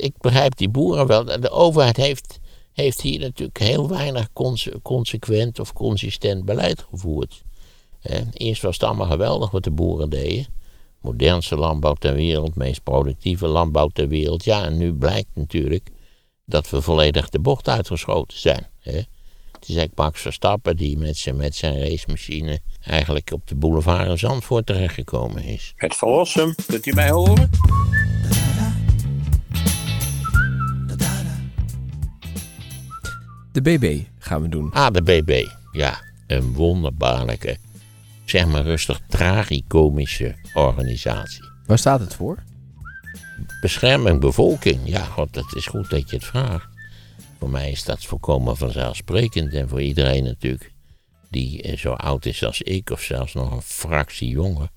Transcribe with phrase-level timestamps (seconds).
[0.00, 1.24] ik begrijp die boeren wel.
[1.24, 2.38] De overheid heeft,
[2.72, 4.28] heeft hier natuurlijk heel weinig
[4.82, 7.42] consequent of consistent beleid gevoerd.
[8.32, 10.46] eerst was het allemaal geweldig wat de boeren deden.
[11.00, 14.44] Modernste landbouw ter wereld, meest productieve landbouw ter wereld.
[14.44, 15.90] Ja, en nu blijkt natuurlijk
[16.44, 18.66] dat we volledig de bocht uitgeschoten zijn.
[18.78, 18.92] Hè?
[19.60, 24.08] Het is eigenlijk Max Verstappen die met zijn, met zijn racemachine eigenlijk op de boulevard
[24.08, 25.72] in Zandvoort terechtgekomen is.
[25.76, 27.50] Het verlossen, kunt u mij horen?
[33.52, 34.72] De BB gaan we doen.
[34.72, 35.46] Ah, de BB.
[35.72, 37.56] Ja, een wonderbaarlijke,
[38.24, 41.44] zeg maar rustig tragicomische organisatie.
[41.66, 42.38] Waar staat het voor?
[43.60, 44.80] Bescherming bevolking.
[44.84, 46.68] Ja, god, dat is goed dat je het vraagt.
[47.38, 50.72] Voor mij is dat volkomen vanzelfsprekend en voor iedereen natuurlijk
[51.30, 54.68] die eh, zo oud is als ik, of zelfs nog een fractie jonger.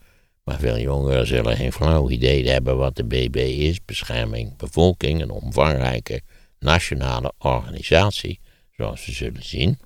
[0.43, 3.85] Maar veel jongeren zullen geen flauw idee hebben wat de BB is.
[3.85, 6.21] Bescherming bevolking, een omvangrijke
[6.59, 8.39] nationale organisatie,
[8.75, 9.79] zoals we zullen zien.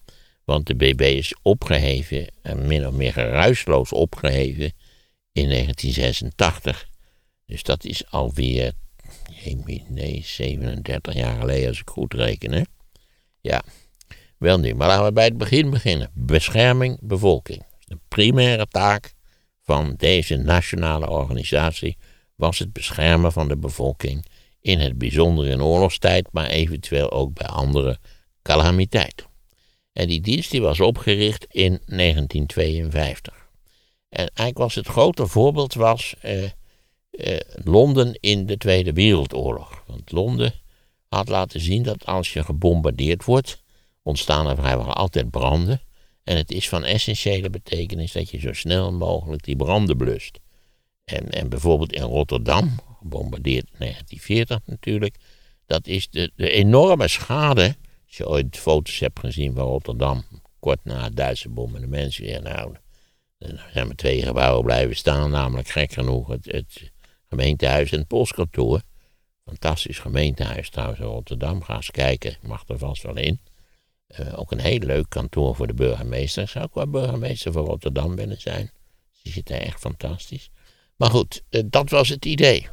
[0.43, 4.73] Want de BB is opgeheven, en min of meer geruisloos opgeheven,
[5.31, 6.89] in 1986.
[7.45, 8.73] Dus dat is alweer,
[9.87, 12.67] nee, 37 jaar geleden als ik goed reken.
[13.41, 13.63] Ja,
[14.37, 16.11] wel nu, maar laten we bij het begin beginnen.
[16.13, 17.65] Bescherming bevolking.
[17.79, 19.13] De primaire taak
[19.63, 21.97] van deze nationale organisatie
[22.35, 24.25] was het beschermen van de bevolking
[24.61, 27.99] in het bijzonder in oorlogstijd, maar eventueel ook bij andere
[28.47, 29.25] calamiteiten.
[29.93, 33.33] En die dienst die was opgericht in 1952.
[34.09, 39.83] En eigenlijk was het grote voorbeeld was eh, eh, Londen in de Tweede Wereldoorlog.
[39.87, 40.53] Want Londen
[41.07, 43.63] had laten zien dat als je gebombardeerd wordt,
[44.03, 45.81] ontstaan er vrijwel altijd branden.
[46.23, 50.39] En het is van essentiële betekenis dat je zo snel mogelijk die branden blust.
[51.05, 55.15] En, en bijvoorbeeld in Rotterdam, gebombardeerd in 1940 natuurlijk,
[55.65, 57.75] dat is de, de enorme schade.
[58.07, 60.23] Als je ooit foto's hebt gezien van Rotterdam,
[60.59, 62.75] kort na het Duitse bombardement weer, nou,
[63.37, 66.91] er zijn maar twee gebouwen blijven staan, namelijk gek genoeg het, het
[67.29, 68.81] gemeentehuis en het postkantoor.
[69.45, 73.39] Fantastisch gemeentehuis trouwens in Rotterdam, ga eens kijken, mag er vast wel in.
[74.19, 76.47] Uh, ook een heel leuk kantoor voor de burgemeester.
[76.47, 78.71] Zou ik wel burgemeester van Rotterdam willen zijn.
[79.21, 80.49] Die zit daar echt fantastisch.
[80.95, 82.67] Maar goed, uh, dat was het idee.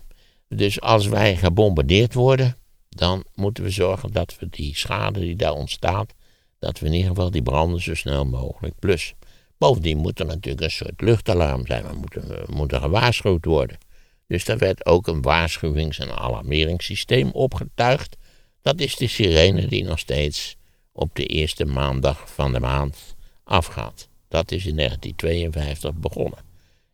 [0.49, 2.57] Dus als wij gebombardeerd worden,
[2.95, 6.15] dan moeten we zorgen dat we die schade die daar ontstaat,
[6.59, 9.17] dat we in ieder geval die branden zo snel mogelijk blussen.
[9.59, 11.87] Bovendien moet er natuurlijk een soort luchtalarm zijn.
[11.87, 13.79] We moeten, we moeten gewaarschuwd worden.
[14.27, 18.17] Dus daar werd ook een waarschuwings- en alarmeringssysteem opgetuigd.
[18.63, 20.57] Dat is de sirene die nog steeds
[20.93, 24.09] op de eerste maandag van de maand afgaat.
[24.29, 26.39] Dat is in 1952 begonnen.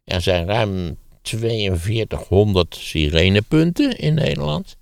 [0.05, 4.77] Er zijn ruim 4200 sirenepunten in Nederland.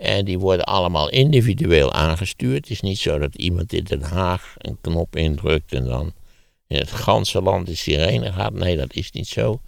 [0.00, 2.56] En die worden allemaal individueel aangestuurd.
[2.56, 6.12] Het is niet zo dat iemand in Den Haag een knop indrukt en dan
[6.66, 8.52] in het ganse land de sirene gaat.
[8.52, 9.60] Nee, dat is niet zo.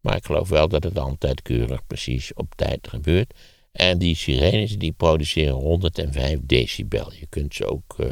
[0.00, 3.34] Maar ik geloof wel dat het altijd keurig precies op tijd gebeurt.
[3.72, 7.12] En die sirenes die produceren 105 decibel.
[7.12, 8.10] Je kunt ze ook uh,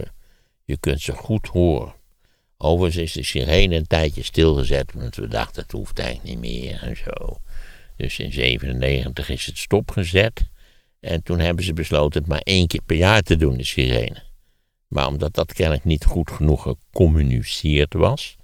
[0.65, 1.94] je kunt ze goed horen.
[2.56, 6.83] Overigens is de sirene een tijdje stilgezet, want we dachten het hoeft eigenlijk niet meer
[6.83, 7.37] en zo.
[7.97, 10.49] Dus in 97 is het stopgezet.
[11.00, 14.22] En toen hebben ze besloten het maar één keer per jaar te doen, de sirene.
[14.88, 18.36] Maar omdat dat kennelijk niet goed genoeg gecommuniceerd was,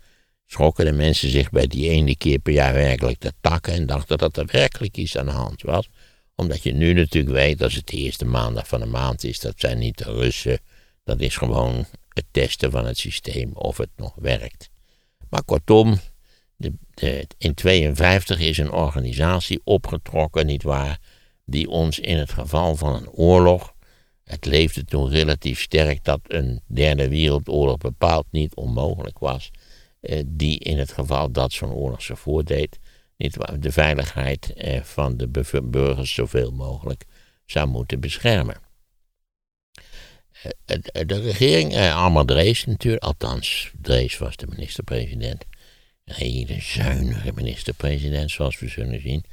[0.46, 4.18] schrokken de mensen zich bij die ene keer per jaar werkelijk te takken en dachten
[4.18, 5.88] dat er werkelijk iets aan de hand was.
[6.34, 9.54] Omdat je nu natuurlijk weet, als het de eerste maandag van de maand is, dat
[9.56, 10.58] zijn niet de Russen,
[11.04, 14.70] dat is gewoon het testen van het systeem of het nog werkt.
[15.28, 15.98] Maar kortom,
[16.56, 21.00] de, de, in 52 is een organisatie opgetrokken, nietwaar,
[21.44, 23.74] die ons in het geval van een oorlog,
[24.24, 29.50] het leefde toen relatief sterk dat een derde wereldoorlog bepaald niet onmogelijk was,
[30.00, 32.78] eh, die in het geval dat zo'n oorlog zich voordeed,
[33.16, 35.28] niet de veiligheid eh, van de
[35.62, 37.04] burgers zoveel mogelijk
[37.46, 38.56] zou moeten beschermen.
[40.64, 45.44] Eh, de regering, allemaal Drees natuurlijk, althans, Drees was de minister-president.
[46.04, 49.24] Een hele zuinige minister-president, zoals we zullen zien.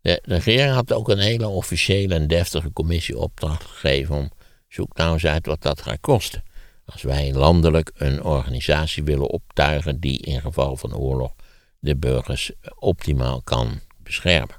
[0.00, 4.30] De, regering had ook een hele officiële en deftige commissie opdracht gegeven om
[4.68, 6.42] zoek nou eens uit wat dat gaat kosten.
[6.84, 11.34] Als wij landelijk een organisatie willen optuigen die in geval van oorlog
[11.78, 14.56] de burgers optimaal kan beschermen.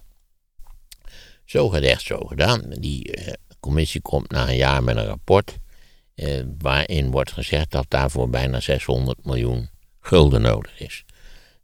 [1.46, 2.62] Zo gezegd, zo gedaan.
[2.70, 5.58] Die eh, commissie komt na een jaar met een rapport.
[6.16, 9.70] Eh, waarin wordt gezegd dat daarvoor bijna 600 miljoen
[10.00, 11.06] gulden nodig is.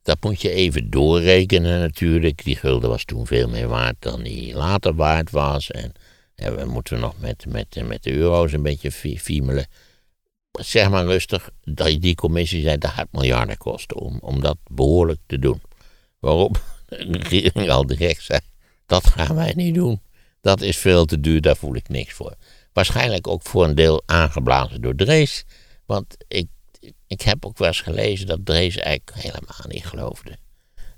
[0.05, 2.43] Dat moet je even doorrekenen natuurlijk.
[2.43, 5.71] Die gulden was toen veel meer waard dan die later waard was.
[5.71, 5.91] En
[6.35, 9.67] we moeten nog met, met, met de euro's een beetje fiemelen.
[10.51, 15.19] Zeg maar rustig, dat die commissie zei dat gaat miljarden kosten om, om dat behoorlijk
[15.25, 15.61] te doen.
[16.19, 18.39] Waarop de regering al direct zei,
[18.85, 20.01] dat gaan wij niet doen.
[20.41, 22.35] Dat is veel te duur, daar voel ik niks voor.
[22.73, 25.45] Waarschijnlijk ook voor een deel aangeblazen door Drees.
[25.85, 26.47] Want ik,
[27.07, 30.37] ik heb ook wel eens gelezen dat Drees eigenlijk helemaal niet geloofde.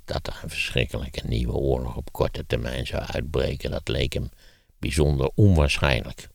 [0.06, 3.72] Dat er een verschrikkelijke nieuwe oorlog op korte termijn zou uitbreken.
[3.72, 4.30] Dat leek hem
[4.80, 6.28] bijzonder onwaarschijnlijk.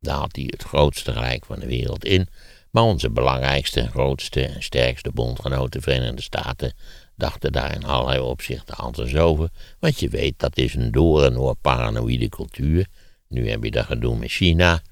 [0.00, 2.28] Daar had hij het grootste rijk van de wereld in.
[2.70, 6.74] Maar onze belangrijkste, grootste en sterkste bondgenoten, de Verenigde Staten,
[7.16, 9.48] dachten daar in allerlei opzichten anders over.
[9.78, 12.86] Want je weet, dat is een door en door paranoïde cultuur.
[13.28, 14.82] Nu heb je dat gedoe met China.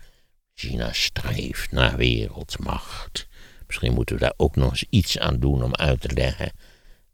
[0.55, 3.29] China streeft naar wereldmacht.
[3.70, 6.52] Misschien moeten we daar ook nog eens iets aan doen om uit te leggen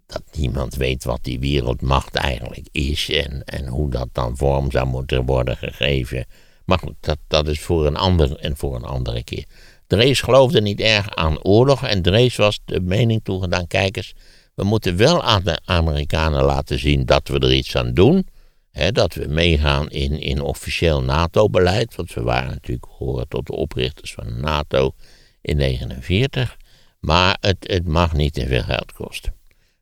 [0.07, 4.87] dat niemand weet wat die wereldmacht eigenlijk is en, en hoe dat dan vorm zou
[4.87, 6.27] moeten worden gegeven.
[6.65, 9.45] Maar goed, dat, dat is voor een ander en voor een andere keer.
[9.87, 14.15] Drees geloofde niet erg aan oorlog en Drees was de mening toegedaan, kijkers,
[14.55, 18.27] we moeten wel aan de Amerikanen laten zien dat we er iets aan doen.
[18.71, 23.53] Hè, dat we meegaan in, in officieel NATO-beleid, want we waren natuurlijk horen tot de
[23.53, 24.95] oprichters van de NATO
[25.47, 26.57] in 1949.
[27.01, 29.35] Maar het, het mag niet te veel geld kosten.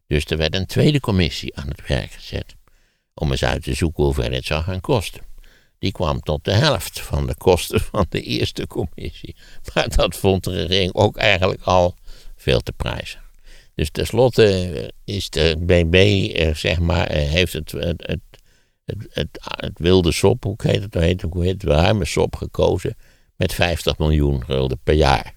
[0.06, 2.54] Dus er werd een tweede commissie aan het werk gezet.
[3.14, 5.22] Om eens uit te zoeken hoeveel het zou gaan kosten.
[5.78, 9.36] Die kwam tot de helft van de kosten van de eerste commissie.
[9.74, 11.94] Maar dat vond de regering ook eigenlijk al
[12.36, 13.20] veel te prijzen.
[13.74, 15.94] Dus tenslotte is de BB,
[16.34, 18.20] eh, zeg maar, eh, heeft het, het, het,
[19.10, 22.96] het, het, wilde sop, hoe heet het, hoe heet het, heet het, ruime sop gekozen
[23.36, 25.33] met 50 miljoen gulden per jaar.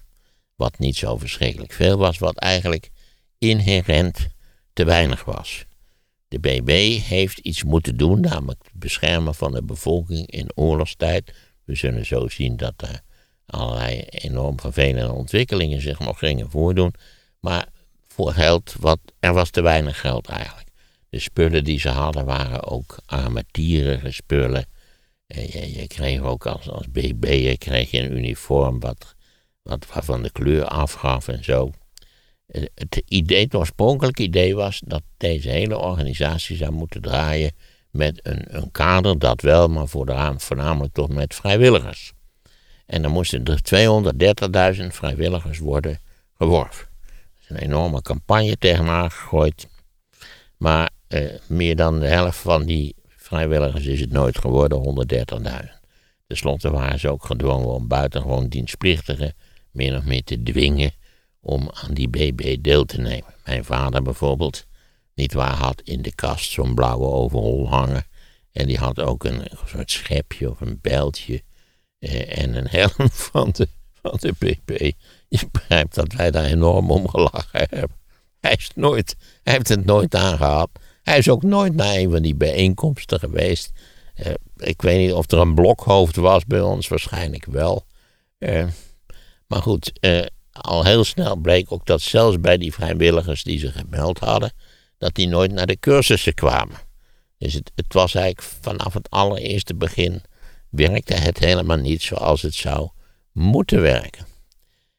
[0.58, 2.90] Wat niet zo verschrikkelijk veel was, wat eigenlijk
[3.38, 4.28] inherent
[4.72, 5.64] te weinig was.
[6.28, 11.34] De BB heeft iets moeten doen, namelijk het beschermen van de bevolking in oorlogstijd.
[11.64, 13.00] We zullen zo zien dat er
[13.46, 16.94] allerlei enorm vervelende ontwikkelingen zich nog gingen voordoen.
[17.40, 17.68] Maar
[18.06, 20.68] voor geld, wat, er was te weinig geld eigenlijk.
[21.08, 24.66] De spullen die ze hadden waren ook armetierige spullen.
[25.26, 29.14] Je, je, kreeg ook als, als BB'er kreeg je een uniform wat,
[29.62, 31.70] wat, waarvan de kleur afgaf en zo.
[32.46, 37.52] Eh, het, idee, het oorspronkelijke idee was dat deze hele organisatie zou moeten draaien
[37.90, 39.88] met een, een kader, dat wel, maar
[40.36, 42.12] voornamelijk toch met vrijwilligers.
[42.86, 43.60] En dan moesten er
[44.80, 45.98] 230.000 vrijwilligers worden
[46.36, 46.86] geworven.
[47.06, 49.68] Er is een enorme campagne tegenaan gegooid.
[50.56, 55.78] Maar eh, meer dan de helft van die vrijwilligers is het nooit geworden, 130.000.
[56.26, 59.34] Ten slotte waren ze ook gedwongen om buitengewoon dienstplichtigen
[59.78, 60.92] min of meer te dwingen
[61.40, 63.34] om aan die BB deel te nemen.
[63.44, 64.66] Mijn vader bijvoorbeeld,
[65.14, 68.06] niet waar, had in de kast zo'n blauwe overhol hangen.
[68.52, 71.42] En die had ook een, soort schepje of een bijltje
[71.98, 73.68] eh, en een helm van de,
[74.02, 74.92] van de BB.
[75.28, 77.96] Je begrijpt dat wij daar enorm om gelachen hebben.
[78.40, 80.70] Hij, nooit, heeft het nooit aangehad.
[81.02, 83.72] Hij is ook nooit naar een van die bijeenkomsten geweest.
[84.14, 87.86] Eh, ik weet niet of er een blokhoofd was bij ons, waarschijnlijk wel.
[88.38, 88.66] Uh,
[89.48, 93.72] maar goed, uh, al heel snel bleek ook dat zelfs bij die vrijwilligers die zich
[93.72, 94.52] gemeld hadden,
[94.98, 96.76] dat die nooit naar de cursussen kwamen.
[97.38, 100.22] Dus het, het was eigenlijk vanaf het allereerste begin
[100.70, 102.90] werkte het helemaal niet zoals het zou
[103.32, 104.26] moeten werken.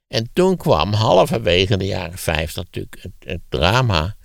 [0.08, 4.16] En toen kwam halverwege de jaren 50 natuurlijk het, het, drama.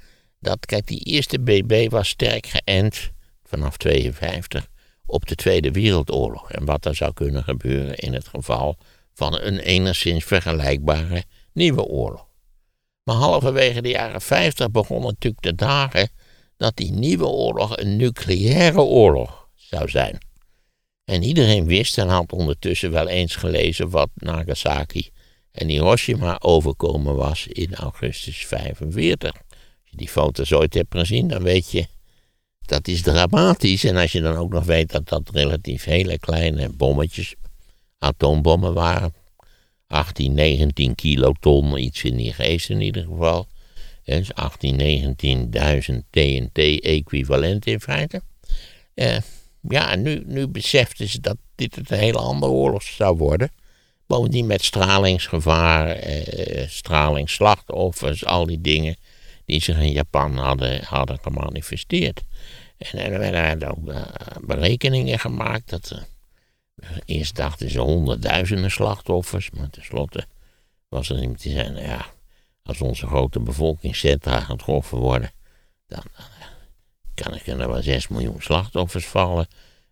[0.40, 3.10] Dat, kijk, die eerste BB was sterk geënt
[3.44, 4.68] vanaf 52
[5.06, 6.50] op de Tweede Wereldoorlog.
[6.50, 8.76] En wat er zou kunnen gebeuren in het geval
[9.14, 12.26] van een enigszins vergelijkbare nieuwe oorlog.
[13.02, 16.10] Maar halverwege de jaren 50 begon natuurlijk de dagen
[16.56, 20.18] dat die nieuwe oorlog een nucleaire oorlog zou zijn.
[21.04, 25.10] En iedereen wist en had ondertussen wel eens gelezen wat Nagasaki
[25.50, 29.32] en Hiroshima overkomen was in augustus 45.
[29.32, 29.42] Als
[29.84, 31.86] je die foto's ooit hebt gezien, dan weet je
[32.66, 33.84] dat is dramatisch.
[33.84, 37.34] En als je dan ook nog weet dat dat relatief hele kleine bommetjes
[38.04, 39.14] atoombommen waren.
[39.86, 43.46] 18, 19 kiloton, iets in die geest in ieder geval.
[44.04, 45.16] Dus 18,
[45.90, 48.22] 19.000 TNT-equivalent in feite.
[48.94, 49.16] Uh,
[49.60, 53.50] ja, nu, nu beseften ze dat dit een hele andere oorlog zou worden.
[54.06, 58.96] Bovendien met stralingsgevaar, eh, stralingsslachtoffers, al die dingen
[59.44, 62.22] die zich in Japan hadden, hadden gemanifesteerd.
[62.78, 64.02] En er werden ook uh,
[64.40, 66.06] berekeningen gemaakt dat
[67.04, 70.26] Eerst dachten ze honderdduizenden slachtoffers, maar tenslotte
[70.88, 72.06] was er iemand die zei: nou ja,
[72.62, 75.30] als onze grote bevolkingscentra getroffen worden,
[75.86, 76.02] dan,
[77.14, 79.46] kan er wel 6 miljoen slachtoffers vallen.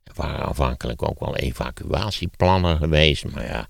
[0.04, 3.68] Er waren aanvankelijk ook wel evacuatieplannen geweest, maar ja,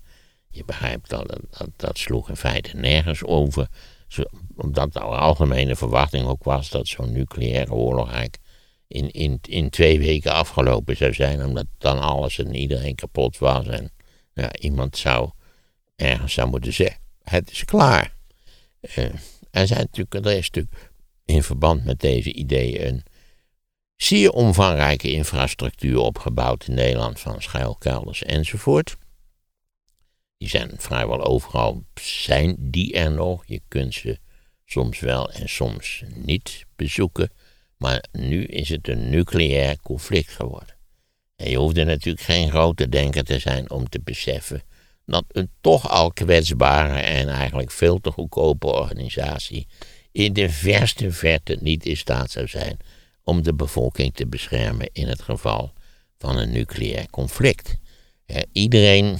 [0.49, 3.67] je begrijpt dat dat, dat sloeg in feite nergens over.
[4.55, 8.37] Omdat de algemene verwachting ook was dat zo'n nucleaire oorlog eigenlijk
[8.87, 13.67] in, in, in twee weken afgelopen zou zijn, omdat dan alles en iedereen kapot was
[13.67, 13.91] en
[14.33, 15.31] ja, iemand zou
[15.95, 18.13] ergens zou moeten zeggen, het is klaar.
[18.81, 19.05] Uh,
[19.51, 20.91] er, zijn natuurlijk, er is natuurlijk
[21.25, 23.03] in verband met deze ideeën een
[23.95, 28.97] zeer omvangrijke infrastructuur opgebouwd in Nederland van schuilkelders enzovoort.
[30.37, 33.43] Die zijn vrijwel overal, zijn die er nog.
[33.45, 34.17] Je kunt ze
[34.65, 37.31] soms wel en soms niet bezoeken.
[37.83, 40.75] Maar nu is het een nucleair conflict geworden.
[41.35, 44.61] En je hoeft er natuurlijk geen grote denker te zijn om te beseffen
[45.05, 49.67] dat een toch al kwetsbare en eigenlijk veel te goedkope organisatie
[50.11, 52.77] in de verste verte niet in staat zou zijn
[53.23, 55.73] om de bevolking te beschermen in het geval
[56.17, 57.75] van een nucleair conflict.
[58.51, 59.17] iedereen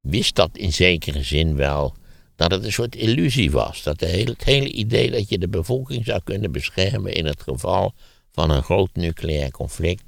[0.00, 1.96] wist dat in zekere zin wel,
[2.38, 3.82] dat het een soort illusie was.
[3.82, 7.94] Dat het hele idee dat je de bevolking zou kunnen beschermen in het geval
[8.32, 10.02] van een groot nucleair conflict,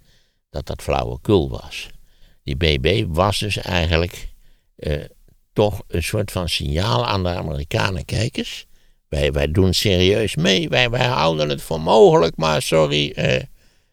[0.51, 1.89] dat dat flauwekul was.
[2.43, 4.29] Die BB was dus eigenlijk
[4.77, 5.05] eh,
[5.53, 8.05] toch een soort van signaal aan de Amerikanen.
[8.05, 8.67] Kijkers,
[9.09, 13.43] wij, wij doen serieus mee, wij, wij houden het voor mogelijk, maar sorry, eh,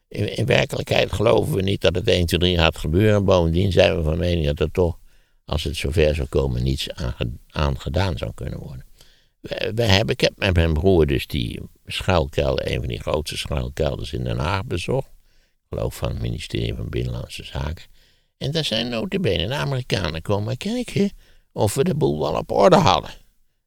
[0.07, 3.25] in, in, werkelijkheid geloven we niet dat het 1, 2, 3 gaat gebeuren.
[3.25, 4.97] Bovendien zijn we van mening dat er toch,
[5.47, 8.85] als het zover zou komen, niets aan, aan gedaan zou kunnen worden.
[9.75, 14.13] We, hebben, ik heb met mijn broer dus die schuilkelder, een van die grootste schuilkelders
[14.13, 15.07] in Den Haag bezocht.
[15.07, 17.85] Ik geloof van het ministerie van Binnenlandse Zaken.
[18.37, 21.11] En daar zijn notabene de Amerikanen komen kijken
[21.51, 23.11] of we de boel wel op orde hadden.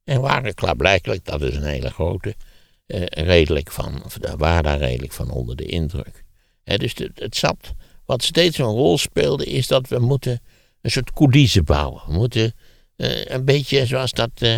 [0.03, 2.35] En waren klaarblijkelijk, dat is een hele grote,
[2.85, 6.23] eh, redelijk van, of waren daar redelijk van onder de indruk.
[6.63, 7.73] dus het zat,
[8.05, 10.41] wat steeds een rol speelde, is dat we moeten
[10.81, 12.01] een soort coulisse bouwen.
[12.05, 12.53] We moeten
[12.95, 14.57] eh, een beetje zoals dat, eh,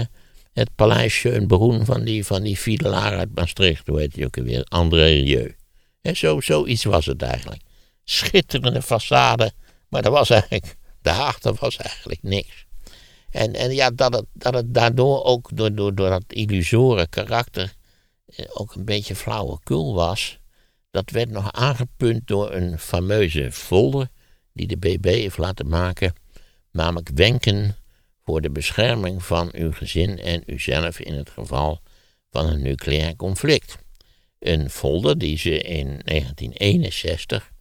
[0.53, 5.05] het paleis Schönbrunn van die, van die uit Maastricht, hoe heet je ook alweer, André
[5.05, 5.55] Rieu.
[6.01, 7.61] En zo, zoiets was het eigenlijk.
[8.03, 9.49] Schitterende façade,
[9.89, 12.65] maar er was eigenlijk, daarachter was eigenlijk niks.
[13.29, 17.73] En, en ja, dat het, dat het daardoor ook door, door, door dat illusoren karakter
[18.25, 20.39] eh, ook een beetje flauwekul was.
[20.91, 24.07] Dat werd nog aangepunt door een fameuze folder
[24.53, 26.13] die de BB heeft laten maken.
[26.71, 27.75] Namelijk wenken
[28.23, 31.81] voor de bescherming van uw gezin en uzelf in het geval
[32.29, 33.77] van een nucleair conflict.
[34.39, 37.51] Een folder die ze in 1961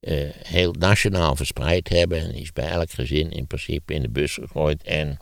[0.00, 2.20] uh, heel nationaal verspreid hebben.
[2.20, 4.82] En is bij elk gezin in principe in de bus gegooid.
[4.82, 5.18] En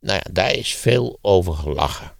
[0.00, 2.12] nou ja, daar is veel over gelachen.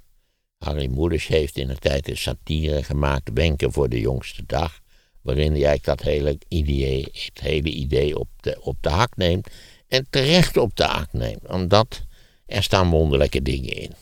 [0.59, 4.81] Harry Moeders heeft in de tijd een satire gemaakt, Wenken voor de jongste dag.
[5.25, 9.49] Waarin eigenlijk dat hele idee, het hele idee op de, op de hak neemt.
[9.89, 11.49] En terecht op de hak neemt.
[11.49, 12.03] Omdat
[12.47, 13.93] er staan wonderlijke dingen in.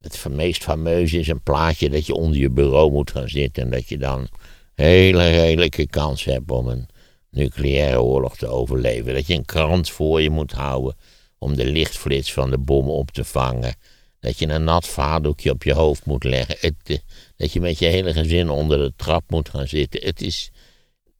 [0.00, 3.62] Het meest fameuze is een plaatje dat je onder je bureau moet gaan zitten.
[3.62, 4.28] En dat je dan
[4.74, 6.86] hele redelijke kans hebt om een
[7.30, 9.14] nucleaire oorlog te overleven.
[9.14, 10.96] Dat je een krant voor je moet houden
[11.38, 13.74] om de lichtflits van de bom op te vangen.
[14.20, 16.58] Dat je een nat vaardoekje op je hoofd moet leggen.
[16.60, 16.98] Eh,
[17.36, 20.06] dat je met je hele gezin onder de trap moet gaan zitten.
[20.06, 20.50] Het is.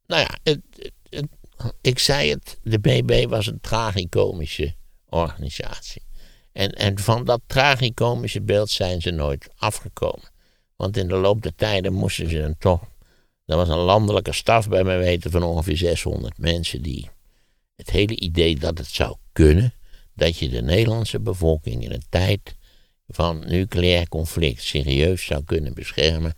[0.06, 0.54] Nou ja,
[1.80, 2.58] ik zei het.
[2.62, 4.74] De BB was een tragicomische
[5.08, 6.02] organisatie.
[6.52, 10.32] En, en van dat tragicomische beeld zijn ze nooit afgekomen.
[10.76, 12.92] Want in de loop der tijden moesten ze dan toch
[13.46, 17.10] er was een landelijke staf bij mij weten van ongeveer 600 mensen die
[17.76, 19.74] het hele idee dat het zou kunnen
[20.14, 22.54] dat je de Nederlandse bevolking in een tijd
[23.08, 26.34] van nucleair conflict serieus zou kunnen beschermen,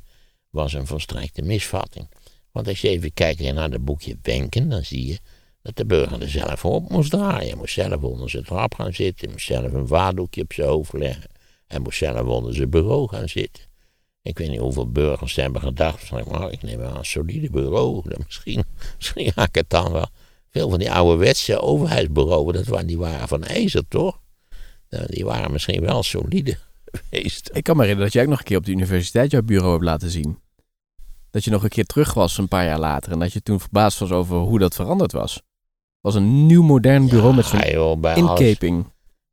[0.51, 2.09] was een volstrekte misvatting.
[2.57, 5.19] Want als je even kijkt naar het boekje Wenken, dan zie je
[5.63, 7.49] dat de burger er zelf op moest draaien.
[7.49, 10.69] Hij moest zelf onder zijn trap gaan zitten, hij moest zelf een vaardoekje op zijn
[10.69, 11.31] hoofd leggen.
[11.67, 13.63] Hij moest zelf onder zijn bureau gaan zitten.
[14.23, 16.11] Ik weet niet hoeveel burgers hebben gedacht.
[16.11, 18.03] Maar ik neem wel een solide bureau.
[18.27, 18.65] Misschien,
[18.97, 20.09] misschien ga ik het dan wel.
[20.51, 24.21] Veel van die ouderwetse overheidsbureaus, dat waren, die waren van ijzer, toch?
[24.89, 26.59] Nou, die waren misschien wel solide
[26.93, 27.51] geweest.
[27.53, 29.73] Ik kan me herinneren dat jij ook nog een keer op de universiteit jouw bureau
[29.73, 30.45] hebt laten zien.
[31.37, 33.13] Dat je nog een keer terug was een paar jaar later.
[33.13, 35.35] En dat je toen verbaasd was over hoe dat veranderd was.
[35.35, 35.43] Het
[36.01, 37.61] was een nieuw modern bureau met zo'n
[38.15, 38.85] inkeping.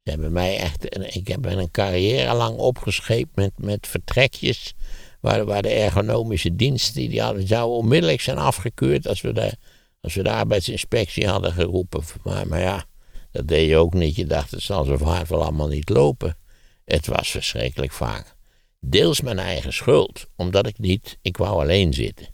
[0.03, 4.73] Ze hebben mij echt, ik heb een carrière lang opgescheept met, met vertrekjes.
[5.19, 9.57] Waar, waar de ergonomische dienst, die, die hadden, zou onmiddellijk zijn afgekeurd als we, de,
[10.01, 12.03] als we de arbeidsinspectie hadden geroepen.
[12.23, 12.85] Maar, maar ja,
[13.31, 14.15] dat deed je ook niet.
[14.15, 16.37] Je dacht, het zal zo vaak wel allemaal niet lopen.
[16.85, 18.35] Het was verschrikkelijk vaak.
[18.85, 22.27] Deels mijn eigen schuld, omdat ik niet, ik wou alleen zitten.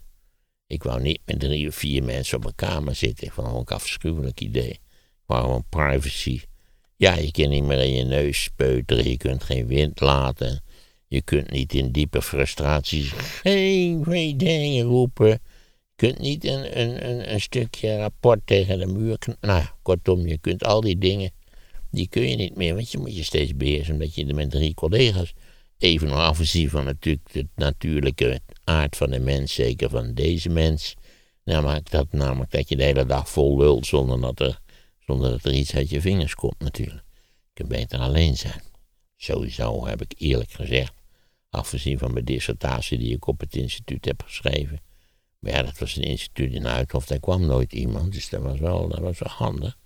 [0.66, 3.26] Ik wou niet met drie of vier mensen op een kamer zitten.
[3.26, 4.80] Ik vond het een afschuwelijk idee.
[5.26, 6.40] Gewoon privacy.
[6.96, 10.62] Ja, je kunt niet meer in je neus speuteren, je kunt geen wind laten.
[11.06, 15.28] Je kunt niet in diepe frustraties geen hey, dingen roepen.
[15.28, 15.38] Je
[15.96, 19.18] kunt niet een, een, een, een stukje rapport tegen de muur.
[19.40, 21.30] Nou, kortom, je kunt al die dingen,
[21.90, 24.50] die kun je niet meer, want je moet je steeds beheersen, omdat je er met
[24.50, 25.34] drie collega's
[25.80, 30.94] even afgezien van natuurlijk de natuurlijke aard van de mens, zeker van deze mens.
[31.44, 34.58] Namelijk dat, namelijk dat je de hele dag vol lult zonder dat er,
[34.98, 37.04] zonder dat er iets uit je vingers komt natuurlijk.
[37.12, 38.62] Je kunt beter alleen zijn.
[39.16, 40.92] Sowieso heb ik eerlijk gezegd,
[41.50, 44.80] afgezien van mijn dissertatie die ik op het instituut heb geschreven.
[45.38, 48.58] Maar ja, dat was een instituut in Uithof, daar kwam nooit iemand, dus dat was
[48.58, 49.78] wel, dat was wel handig.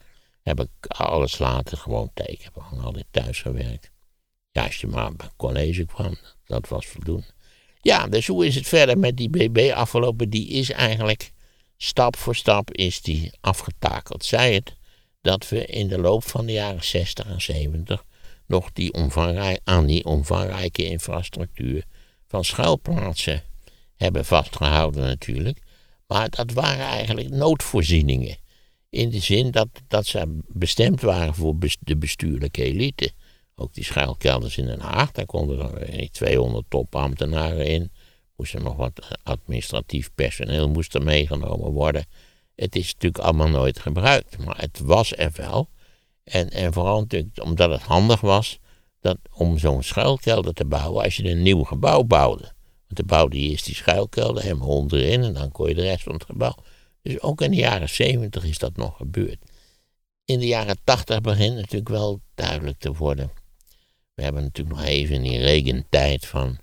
[0.43, 3.93] Heb ik alles laten gewoon gewoon altijd thuis gewerkt.
[4.55, 7.27] Ja, als je maar bij college kwam, dat was voldoende.
[7.81, 10.31] Ja, dus hoe is het verder met die BB afgelopen?
[10.31, 11.33] Die is eigenlijk
[11.77, 14.25] stap voor stap is die afgetakeld.
[14.25, 14.77] Zij het
[15.21, 18.05] dat we in de loop van de jaren 60 en 70
[18.47, 18.93] nog die
[19.65, 21.85] aan die omvangrijke infrastructuur
[22.27, 23.43] van schuilplaatsen
[23.97, 25.59] hebben vastgehouden natuurlijk.
[26.07, 28.37] Maar dat waren eigenlijk noodvoorzieningen.
[28.91, 33.13] In de zin dat, dat ze bestemd waren voor de bestuurlijke elite.
[33.57, 37.93] Ook die schuilkelders in Den Haag, daar konden er 200 topambtenaren in.
[38.37, 42.07] Moest er nog wat administratief personeel moest er meegenomen worden.
[42.55, 45.69] Het is natuurlijk allemaal nooit gebruikt, maar het was er wel.
[46.25, 48.59] En, en vooral natuurlijk omdat het handig was
[49.01, 52.43] dat, om zo'n schuilkelder te bouwen als je een nieuw gebouw bouwde.
[52.87, 56.03] Want dan bouwde je eerst die schuilkelder helemaal onderin en dan kon je de rest
[56.03, 56.55] van het gebouw.
[57.03, 59.39] Dus ook in de jaren 70 is dat nog gebeurd.
[60.25, 63.31] In de jaren 80 begint natuurlijk wel duidelijk te worden
[64.15, 66.59] we hebben natuurlijk nog even in die regentijd van.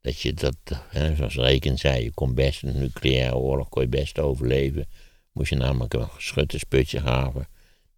[0.00, 0.56] Dat je dat,
[0.88, 4.86] hè, zoals Reken zei, je kon best een nucleaire oorlog kon je best overleven.
[5.32, 7.48] Moest je namelijk een schuttersputje graven.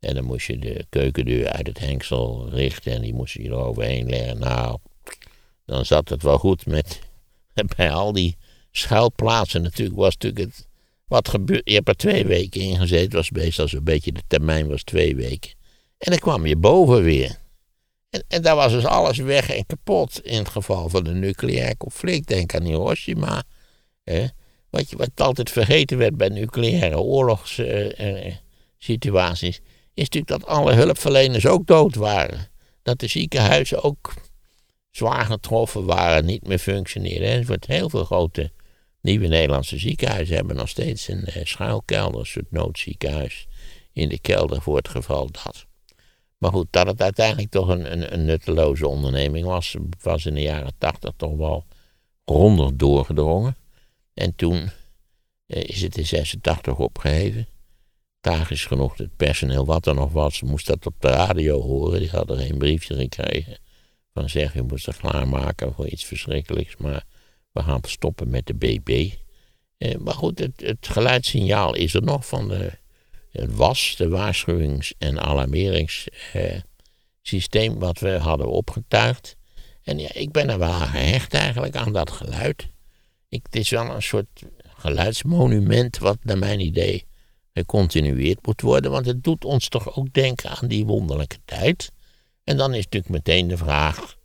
[0.00, 4.08] En dan moest je de keukendeur uit het hengsel richten en die moest je eroverheen
[4.08, 4.38] leggen.
[4.38, 4.78] Nou,
[5.64, 7.00] dan zat het wel goed met.
[7.76, 8.36] Bij al die
[8.70, 10.66] schuilplaatsen natuurlijk was natuurlijk het.
[11.06, 11.62] Wat gebeurt.
[11.64, 15.16] Je hebt er twee weken in gezeten, was meestal zo'n beetje de termijn was twee
[15.16, 15.50] weken.
[15.98, 17.38] En dan kwam je boven weer.
[18.10, 21.76] En, en daar was dus alles weg en kapot in het geval van een nucleair
[21.76, 22.28] conflict.
[22.28, 23.42] Denk aan Hiroshima.
[24.04, 24.26] Hè.
[24.70, 29.60] Wat, wat altijd vergeten werd bij nucleaire oorlogssituaties,
[29.94, 32.48] is natuurlijk dat alle hulpverleners ook dood waren.
[32.82, 34.14] Dat de ziekenhuizen ook
[34.90, 37.28] zwaar getroffen waren, niet meer functioneerden.
[37.28, 37.66] Enzovoort.
[37.66, 38.50] Heel veel grote
[39.00, 43.46] nieuwe Nederlandse ziekenhuizen hebben nog steeds een uh, schuilkelder, een soort noodziekenhuis
[43.92, 45.67] in de kelder voor het geval dat.
[46.38, 50.72] Maar goed, dat het uiteindelijk toch een, een, nutteloze onderneming was, was in de jaren
[50.78, 51.64] tachtig toch wel
[52.24, 53.56] grondig doorgedrongen.
[54.14, 54.70] En toen
[55.46, 57.46] eh, is het in 86 opgeheven.
[58.20, 62.00] Tragisch genoeg, het personeel wat er nog was, moest dat op de radio horen.
[62.00, 63.58] Die hadden geen briefje gekregen
[64.12, 67.04] van zeg, je moest er klaarmaken voor iets verschrikkelijks, maar
[67.52, 69.10] we gaan stoppen met de BB.
[69.76, 72.72] Eh, maar goed, het, het geluidssignaal is er nog van de
[73.30, 79.36] het was de waarschuwings- en alarmeringssysteem wat we hadden opgetuigd.
[79.82, 82.68] En ja, ik ben er wel gehecht eigenlijk aan dat geluid.
[83.28, 87.06] Ik, het is wel een soort geluidsmonument wat naar mijn idee
[87.52, 88.90] gecontinueerd moet worden.
[88.90, 91.92] Want het doet ons toch ook denken aan die wonderlijke tijd.
[92.44, 94.16] En dan is natuurlijk meteen de vraag,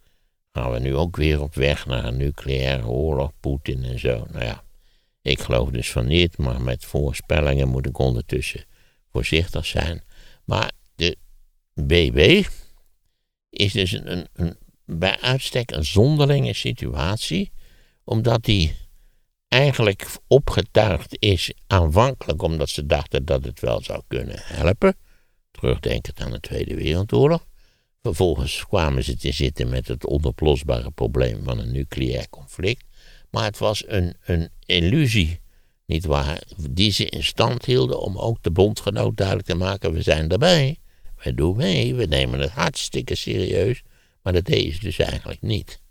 [0.51, 4.25] gaan we nu ook weer op weg naar een nucleaire oorlog, Poetin en zo.
[4.31, 4.63] Nou ja,
[5.21, 8.65] ik geloof dus van niet, maar met voorspellingen moet ik ondertussen
[9.13, 10.03] voorzichtig zijn.
[10.45, 11.17] Maar de
[11.73, 12.45] BB
[13.49, 17.51] is dus een, een, bij uitstek een zonderlinge situatie,
[18.03, 18.75] omdat die
[19.47, 24.95] eigenlijk opgetuigd is aanvankelijk omdat ze dachten dat het wel zou kunnen helpen.
[25.51, 27.45] Terugdenkend aan de Tweede Wereldoorlog.
[28.01, 32.85] Vervolgens kwamen ze te zitten met het onoplosbare probleem van een nucleair conflict.
[33.29, 35.41] Maar het was een, een illusie
[35.85, 40.01] niet waar, die ze in stand hielden om ook de bondgenoot duidelijk te maken, we
[40.01, 40.77] zijn erbij,
[41.23, 43.83] we doen mee, we nemen het hartstikke serieus,
[44.21, 45.81] maar dat deden ze dus eigenlijk niet.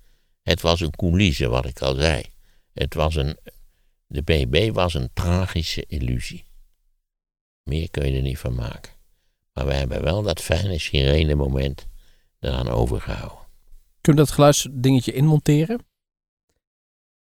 [0.43, 2.23] Het was een coulisse, wat ik al zei.
[2.73, 3.37] Het was een,
[4.07, 6.45] de BB was een tragische illusie.
[7.63, 8.93] Meer kun je er niet van maken.
[9.53, 11.87] Maar we hebben wel dat fijne sirene moment
[12.41, 13.39] eraan overgehouden.
[14.01, 15.87] Kun je dat geluidsdingetje inmonteren?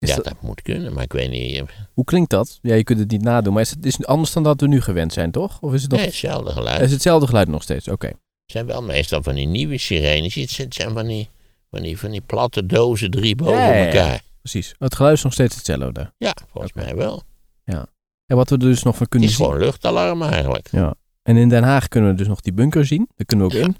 [0.09, 0.41] Ja, dat...
[0.41, 1.55] moet kunnen, maar ik weet niet.
[1.55, 1.63] Eh,
[1.93, 2.59] Hoe klinkt dat?
[2.61, 4.81] Ja, je kunt het niet nadoen, maar is het is anders dan dat we nu
[4.81, 5.61] gewend zijn, toch?
[5.61, 5.99] Of is het nog...
[5.99, 6.81] Nee, hetzelfde geluid.
[6.81, 7.87] Is hetzelfde geluid nog steeds?
[7.87, 8.07] Oké.
[8.07, 10.35] Het zijn wel meestal van die nieuwe sirenes.
[10.35, 11.29] Het zijn van die,
[11.71, 14.21] van die, van die platte dozen, drie boven elkaar.
[14.41, 14.75] Precies.
[14.77, 16.13] Het geluid is nog steeds hetzelfde.
[16.17, 17.23] Ja, volgens mij wel.
[17.63, 17.85] Ja.
[18.25, 19.37] En wat we er dus nog van kunnen zien.
[19.37, 20.67] Het is gewoon luchtalarm eigenlijk.
[20.71, 20.95] Ja.
[21.23, 23.07] En in Den Haag kunnen we dus nog die bunker zien.
[23.15, 23.77] Daar kunnen we ook in.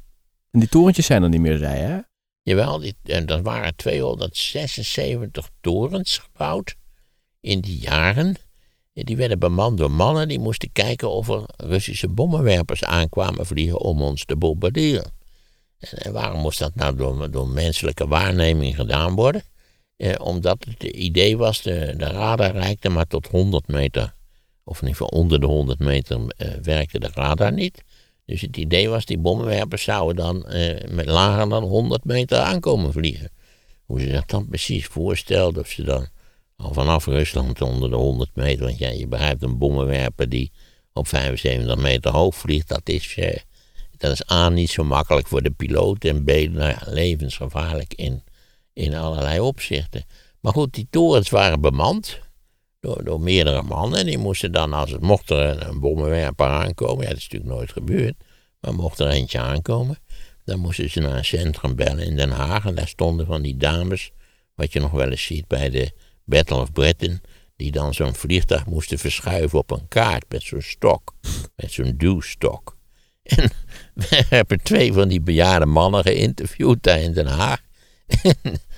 [0.52, 1.98] En die torentjes zijn er niet meer, zei hè?
[2.44, 6.76] Jawel, die, en er waren 276 torens gebouwd
[7.42, 8.36] in die jaren.
[8.94, 14.02] Die werden bemand door mannen die moesten kijken of er Russische bommenwerpers aankwamen vliegen om
[14.02, 15.12] ons te bombarderen.
[15.80, 19.44] En, waarom moest dat nou door, door menselijke waarneming gedaan worden?
[19.98, 24.16] Eh, omdat het idee was, de, de radar reikte maar tot 100 meter.
[24.64, 27.84] Of in ieder geval onder de 100 meter eh, werkte de radar niet.
[28.26, 32.92] Dus het idee was, die bommenwerpers zouden dan eh, met lager dan 100 meter aankomen
[32.92, 33.32] vliegen.
[33.86, 36.08] Hoe ze zich dan precies voorstelden, of ze dan
[36.56, 40.52] al vanaf Rusland onder de 100 meter, want ja, je begrijpt een bommenwerper die
[40.94, 43.40] op 75 meter hoog vliegt, dat is, eh,
[43.98, 48.24] dat is A niet zo makkelijk voor de piloot en B nou ja, levensgevaarlijk in,
[48.74, 50.06] in allerlei opzichten.
[50.40, 52.20] Maar goed, die torens waren bemand
[52.84, 57.10] door, meerdere mannen en die moesten dan, als het mocht er een, bommenwerper aankomen, ja,
[57.10, 58.16] dat is natuurlijk nooit gebeurd,
[58.60, 59.98] maar mocht er eentje aankomen,
[60.46, 63.58] dan moesten ze naar een centrum bellen in Den Haag en daar stonden van die
[63.58, 64.12] dames,
[64.56, 65.92] wat je nog wel eens ziet bij de
[66.24, 67.22] Battle of Britain,
[67.56, 71.14] die dan zo'n vliegtuig moesten verschuiven op een kaart met zo'n stok,
[71.56, 72.78] met zo'n duwstok.
[73.24, 73.50] En
[74.10, 77.62] we hebben twee van die bejaarde mannen geïnterviewd daar in Den Haag.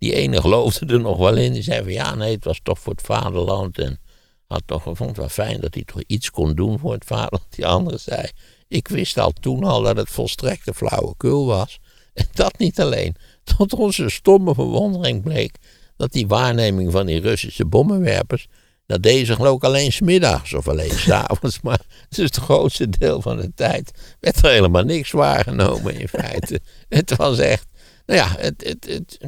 [0.00, 1.52] die ene geloofde er nog wel in.
[1.52, 3.78] Die zei van ja, nee, het was toch voor het vaderland.
[3.78, 4.00] En
[4.46, 7.44] had toch, vond het wel fijn dat hij toch iets kon doen voor het vaderland.
[7.50, 8.28] Die andere zei,
[8.68, 11.78] ik wist al toen al dat het volstrekte flauwekul was.
[12.14, 13.16] En dat niet alleen.
[13.44, 15.56] Tot onze stomme verwondering bleek
[15.96, 18.48] dat die waarneming van die Russische bommenwerpers,
[18.86, 23.52] dat deze geloof alleen smiddags of alleen s'avonds, maar dus het grootste deel van de
[23.54, 26.60] tijd werd er helemaal niks waargenomen in feite.
[26.88, 27.66] het was echt,
[28.10, 29.18] nou ja, het, het, het,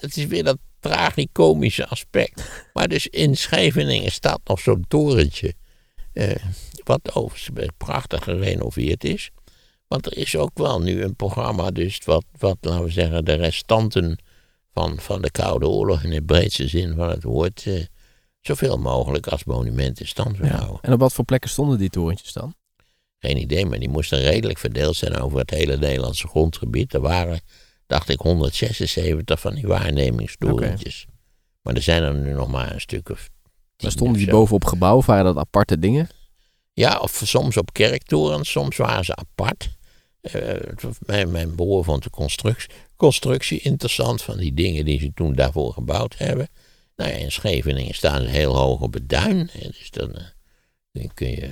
[0.00, 2.42] het is weer dat tragicomische aspect.
[2.72, 5.54] Maar dus in Scheveningen staat nog zo'n torentje,
[6.12, 6.34] eh,
[6.84, 9.30] wat overigens prachtig gerenoveerd is.
[9.88, 13.34] Want er is ook wel nu een programma, dus wat, wat laten we zeggen, de
[13.34, 14.18] restanten
[14.72, 17.84] van, van de Koude Oorlog in de breedste zin van het woord eh,
[18.40, 20.78] zoveel mogelijk als monument in stand wil houden.
[20.80, 22.54] En op wat voor plekken stonden die torentjes dan?
[23.18, 26.94] Geen idee, maar die moesten redelijk verdeeld zijn over het hele Nederlandse grondgebied.
[26.94, 27.40] Er waren,
[27.92, 31.06] dacht ik, 176 van die waarnemingstorentjes.
[31.62, 33.30] Maar er zijn er nu nog maar een stuk of
[33.76, 33.90] tien.
[33.90, 36.08] stonden die bovenop gebouwen, waren dat aparte dingen?
[36.72, 39.68] Ja, of soms op kerktorens, soms waren ze apart.
[40.20, 40.54] Uh,
[40.98, 45.72] mijn, mijn broer vond de constructie, constructie interessant van die dingen die ze toen daarvoor
[45.72, 46.48] gebouwd hebben.
[46.96, 49.50] Nou ja, in Scheveningen staan ze heel hoog op het duin.
[49.52, 50.24] Dus dan, eh,
[50.92, 51.50] dan kun je,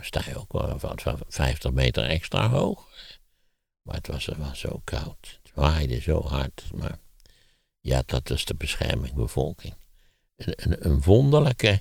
[0.00, 2.88] sta je ook wel wat 50 meter extra hoog.
[3.82, 5.40] Maar het was, was zo koud.
[5.54, 6.64] Waaide zo hard.
[6.74, 6.98] Maar
[7.80, 9.74] ja, dat is de bescherming bevolking.
[10.36, 11.80] Een, een, een wonderlijke,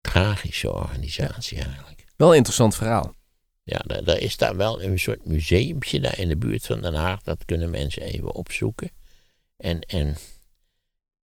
[0.00, 2.04] tragische organisatie eigenlijk.
[2.16, 3.14] Wel een interessant verhaal.
[3.62, 7.22] Ja, daar, is daar wel een soort museumpje daar in de buurt van Den Haag.
[7.22, 8.90] Dat kunnen mensen even opzoeken.
[9.56, 10.16] En, en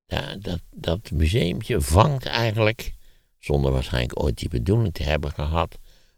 [0.05, 2.93] ja, dat, dat museumpje vangt eigenlijk,
[3.39, 5.77] zonder waarschijnlijk ooit die bedoeling te hebben gehad,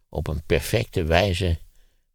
[0.10, 1.58] op een perfecte wijze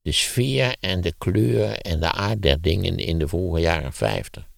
[0.05, 4.49] de sfeer en de kleur en de aard der dingen in de vroege jaren 50.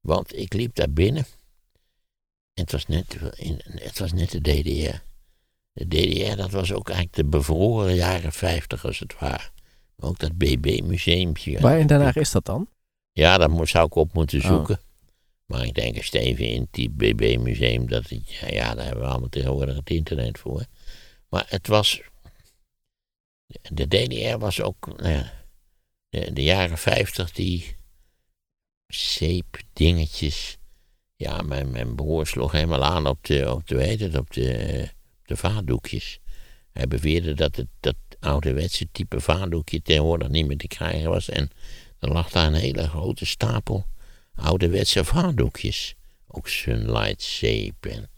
[0.00, 1.24] Want ik liep daar binnen.
[2.54, 3.16] En het was net,
[3.74, 4.96] het was net de DDR.
[5.72, 9.50] De DDR, dat was ook eigenlijk de bevroren jaren 50 als het ware.
[9.96, 11.60] Ook dat BB-museumpje.
[11.60, 12.68] Waar in Den Haag is dat dan?
[13.12, 14.46] Ja, dat zou ik op moeten oh.
[14.46, 14.80] zoeken.
[15.46, 17.88] Maar ik denk eens even in het BB-museum.
[17.88, 20.64] Dat ja, ja, daar hebben we allemaal tegenwoordig het internet voor.
[21.28, 22.00] Maar het was.
[23.72, 24.86] De DDR was ook.
[24.96, 25.24] Nou
[26.08, 27.76] de, de, jaren 50 die.
[28.86, 30.58] zeepdingetjes.
[31.16, 33.54] Ja, mijn, mijn broer sloeg helemaal aan op de.
[33.54, 34.88] op de, op de
[35.24, 36.18] de.
[36.72, 41.28] Hij beweerde dat het dat ouderwetse type vaatdoekje tegenwoordig niet meer te krijgen was.
[41.28, 41.50] En
[41.98, 43.86] er lag daar een hele grote stapel
[44.38, 45.94] ouderwetse vaatdoekjes.
[46.26, 48.10] Ook Sunlight zeep en,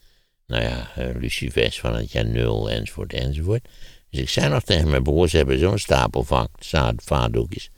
[0.47, 3.69] nou ja, uh, Lucifers van het jaar nul enzovoort enzovoort.
[4.11, 6.27] Dus ik zei nog tegen mijn broers, hebben zo'n stapel
[6.97, 7.71] vaatdoekjes.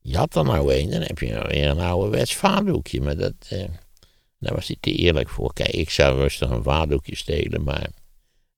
[0.00, 3.00] Je had er nou een, dan heb je weer een ouderwets vaatdoekje.
[3.00, 3.64] Maar dat, uh,
[4.38, 5.52] daar was hij te eerlijk voor.
[5.52, 7.90] Kijk, ik zou rustig een vaatdoekje stelen, maar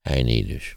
[0.01, 0.75] hij niet dus.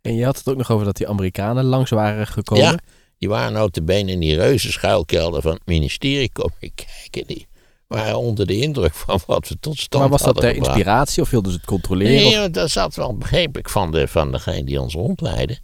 [0.00, 2.64] En je had het ook nog over dat die Amerikanen langs waren gekomen.
[2.64, 2.78] Ja,
[3.18, 7.26] die waren nou te been in die reuze schuilkelder van het ministerie komen kijken.
[7.26, 7.46] Die
[7.94, 11.30] waren onder de indruk van wat we tot stand Maar was dat ter inspiratie of
[11.30, 12.40] wilden ze het controleren?
[12.40, 15.58] Nee, dat zat wel, begreep ik, van, de, van degene die ons rondleidde.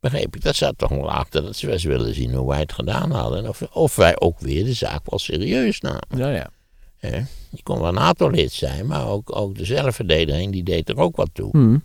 [0.00, 2.72] Begreep ik, dat zat toch wel achter dat ze eens willen zien hoe wij het
[2.72, 3.48] gedaan hadden.
[3.48, 6.08] Of, of wij ook weer de zaak wel serieus namen.
[6.16, 6.50] Ja, ja.
[7.50, 11.30] je kon wel NATO-lid zijn, maar ook, ook de zelfverdediging, die deed er ook wat
[11.32, 11.50] toe.
[11.50, 11.84] Hmm.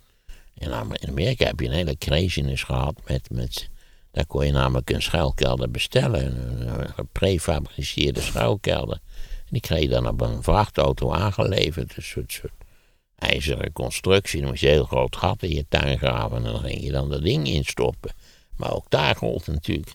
[0.57, 0.73] In
[1.07, 3.69] Amerika heb je een hele craziness gehad met, met
[4.11, 6.25] daar kon je namelijk een schuilkelder bestellen,
[6.67, 8.99] een geprefabriceerde schuilkelder.
[9.49, 12.53] En die kreeg je dan op een vrachtauto aangeleverd, een soort, soort
[13.15, 14.39] ijzeren constructie.
[14.39, 17.09] Dan moest je heel groot gat in je tuin graven en dan ging je dan
[17.09, 18.11] dat ding instoppen.
[18.55, 19.91] Maar ook daar gold natuurlijk.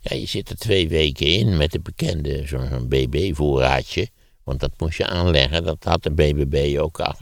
[0.00, 4.08] Ja, je zit er twee weken in met de bekende zo'n BB-voorraadje.
[4.44, 5.64] Want dat moest je aanleggen.
[5.64, 7.14] Dat had de BBB ook al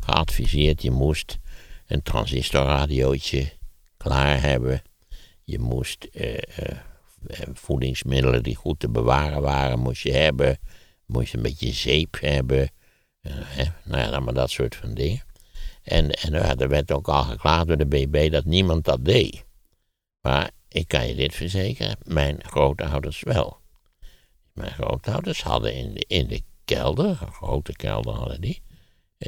[0.00, 0.82] geadviseerd.
[0.82, 1.38] Je moest
[1.86, 3.52] een transistorradiootje
[3.96, 4.82] klaar hebben.
[5.44, 6.78] Je moest eh, eh,
[7.52, 10.58] voedingsmiddelen die goed te bewaren waren, moest je hebben.
[11.08, 12.70] Moest een beetje zeep hebben.
[13.22, 13.34] Uh,
[13.84, 15.22] nou ja, maar dat soort van dingen.
[15.82, 19.44] En, en er werd ook al geklaagd door de BB dat niemand dat deed.
[20.20, 23.60] Maar ik kan je dit verzekeren, mijn grootouders wel.
[24.52, 28.62] Mijn grootouders hadden in de, in de kelder, een grote kelder hadden die,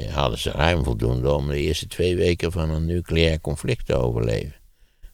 [0.09, 4.55] hadden ze ruim voldoende om de eerste twee weken van een nucleair conflict te overleven.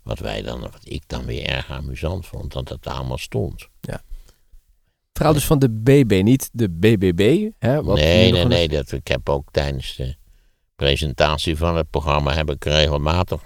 [0.04, 3.70] Wat wij dan, wat ik dan weer erg amusant vond, dat dat allemaal stond.
[3.82, 4.04] Ja.
[5.18, 7.50] Verhaal dus van de BB, niet de BBB.
[7.60, 8.68] Hè, wat nee, nee, nee.
[8.68, 10.16] Dat, ik heb ook tijdens de
[10.76, 13.42] presentatie van het programma heb ik regelmatig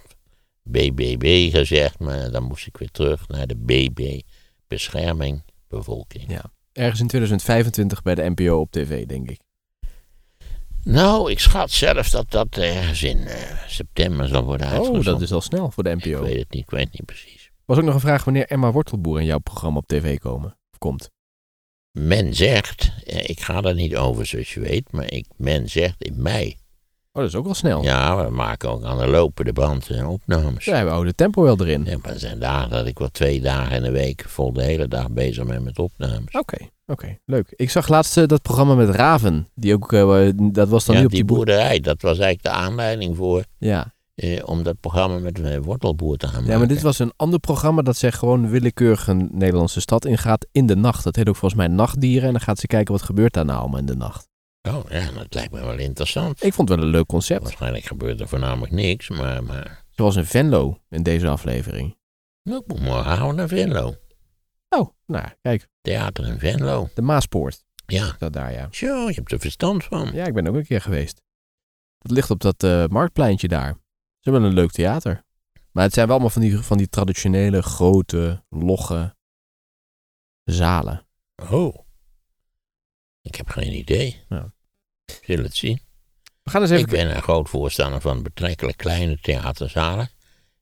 [0.63, 4.21] BBB gezegd, maar dan moest ik weer terug naar de BB,
[4.67, 6.31] bescherming bevolking.
[6.31, 9.39] Ja, ergens in 2025 bij de NPO op tv, denk ik.
[10.83, 13.33] Nou, ik schat zelf dat dat ergens in uh,
[13.67, 14.99] september zal worden uitgezonden.
[14.99, 16.09] Oh, dat is al snel voor de NPO.
[16.09, 17.51] Ik weet het niet, ik weet niet precies.
[17.65, 20.77] Was ook nog een vraag wanneer Emma Wortelboer in jouw programma op tv komen, of
[20.77, 21.09] komt?
[21.91, 26.03] Men zegt, eh, ik ga er niet over zoals je weet, maar ik, men zegt
[26.03, 26.55] in mei.
[27.13, 27.83] Oh, dat is ook wel snel.
[27.83, 30.65] Ja, we maken ook aan de lopende band en opnames.
[30.65, 31.85] Ja, we houden de tempo wel erin.
[31.85, 34.63] Ja, maar er zijn dagen dat ik wel twee dagen in de week vol de
[34.63, 36.33] hele dag bezig ben met opnames.
[36.33, 37.53] Oké, oké, leuk.
[37.55, 39.49] Ik zag laatst uh, dat programma met Raven.
[39.55, 41.79] Die ook, uh, dat was dan ja, nu op die, die boerderij.
[41.79, 43.43] Dat was eigenlijk de aanleiding voor.
[43.57, 43.93] Ja.
[44.23, 46.51] Uh, om dat programma met wortelboer te gaan maken.
[46.51, 50.47] Ja, maar dit was een ander programma dat zich gewoon willekeurig een Nederlandse stad ingaat
[50.51, 51.03] in de nacht.
[51.03, 52.27] Dat heet ook volgens mij Nachtdieren.
[52.27, 54.29] En dan gaat ze kijken wat gebeurt daar nou allemaal in de nacht.
[54.61, 56.43] Oh ja, dat lijkt me wel interessant.
[56.43, 57.43] Ik vond het wel een leuk concept.
[57.43, 59.43] Waarschijnlijk gebeurt er voornamelijk niks, maar...
[59.43, 59.83] maar...
[59.89, 61.97] Zoals in Venlo in deze aflevering.
[62.43, 63.95] Nou, ik moet morgen houden naar Venlo.
[64.69, 65.67] Oh, nou, kijk.
[65.81, 66.89] Theater in Venlo.
[66.93, 67.63] De Maaspoort.
[67.85, 68.15] Ja.
[68.19, 68.67] Dat daar, ja.
[68.71, 70.11] Zo, je hebt er verstand van.
[70.13, 71.21] Ja, ik ben ook een keer geweest.
[71.97, 73.75] Dat ligt op dat uh, marktpleintje daar.
[74.21, 75.23] Ze hebben een leuk theater.
[75.71, 79.15] Maar het zijn wel allemaal van die, van die traditionele, grote, logge
[80.43, 81.07] zalen.
[81.51, 81.77] Oh.
[83.21, 84.23] Ik heb geen idee.
[84.29, 84.53] Ja.
[85.21, 85.81] Zullen het zien.
[86.43, 86.83] We gaan eens even...
[86.83, 90.09] Ik ben een groot voorstander van betrekkelijk kleine theaterzalen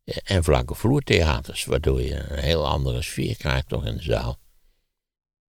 [0.04, 4.40] en vlakke vloertheaters, waardoor je een heel andere sfeer krijgt toch in de zaal.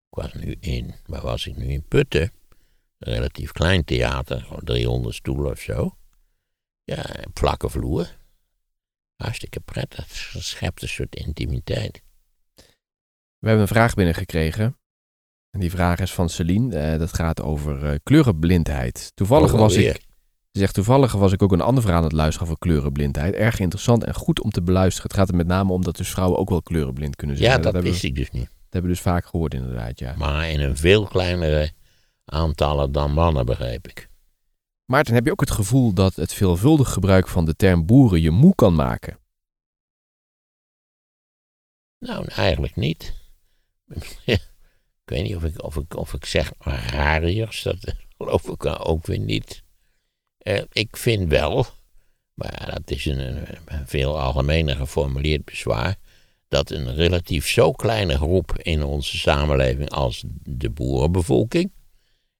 [0.09, 2.31] Ik was nu in, waar was ik nu in Putten?
[2.97, 5.97] Een relatief klein theater, 300 stoelen of zo.
[6.87, 8.17] Ja, vlakke vloer.
[9.15, 10.29] Hartstikke prettig.
[10.33, 12.01] Dat schept een soort intimiteit.
[13.39, 14.77] We hebben een vraag binnengekregen
[15.59, 16.91] die vraag is van Celine.
[16.93, 19.11] Uh, dat gaat over uh, kleurenblindheid.
[19.15, 20.05] Toevallig oh, was ik.
[20.51, 23.33] Ze zegt toevallig was ik ook een ander verhaal aan het luisteren over kleurenblindheid.
[23.33, 25.09] Erg interessant en goed om te beluisteren.
[25.09, 27.49] Het gaat er met name om dat dus vrouwen ook wel kleurenblind kunnen zijn.
[27.51, 28.45] Ja, dat, dat wist ik dus niet.
[28.45, 30.13] Dat hebben we dus vaak gehoord inderdaad, ja.
[30.17, 31.71] Maar in een veel kleinere
[32.25, 34.09] aantallen dan mannen, begreep ik.
[34.87, 38.31] Maarten, heb je ook het gevoel dat het veelvuldig gebruik van de term boeren je
[38.31, 39.19] moe kan maken?
[41.99, 43.13] Nou, eigenlijk niet.
[45.07, 49.05] Ik weet niet of ik, of ik, of ik zeg rariërs, dat geloof ik ook
[49.05, 49.63] weer niet.
[50.37, 51.65] Eh, ik vind wel,
[52.33, 55.95] maar dat is een, een, veel algemener geformuleerd bezwaar,
[56.47, 61.71] dat een relatief zo kleine groep in onze samenleving als de boerenbevolking,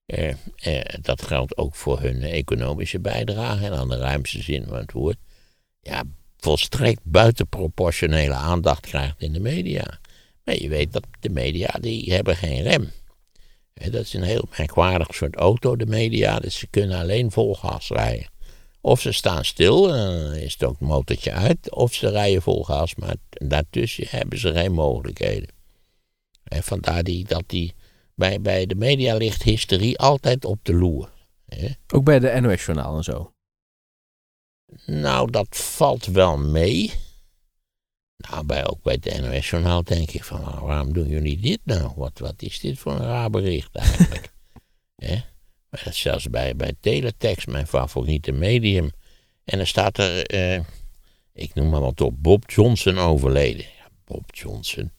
[0.08, 4.78] eh, eh, dat geldt ook voor hun economische bijdrage en aan de ruimste zin van
[4.78, 5.18] het woord,
[5.82, 6.04] ja,
[6.38, 10.00] volstrekt buitenproportionele aandacht krijgt in de media.
[10.44, 12.92] Maar je weet dat de media, die hebben geen rem.
[13.74, 16.40] Dat is een heel merkwaardig soort auto, de media.
[16.40, 18.30] Dus ze kunnen alleen vol gas rijden.
[18.82, 21.72] Of ze staan stil, dan is het ook een motortje uit.
[21.72, 25.50] Of ze rijden vol gas, maar daartussen hebben ze geen mogelijkheden.
[26.44, 27.74] En vandaar die, dat die,
[28.18, 31.12] bij, bij de media ligt hysterie altijd op de loer.
[31.94, 33.34] Ook bij de NOS-journaal en zo?
[34.86, 36.94] Nou, dat valt wel mee.
[38.18, 41.92] Nou, bij, ook bij het NOS-journaal denk ik van, nou, waarom doen jullie dit nou?
[41.96, 44.32] Wat, wat is dit voor een raar bericht eigenlijk?
[45.70, 48.92] Maar zelfs bij, bij Teletext, mijn favoriete medium.
[49.44, 50.60] En dan staat er, eh,
[51.34, 53.66] ik noem maar wat op, Bob Johnson overleden.
[53.66, 54.92] Ja, Bob Johnson.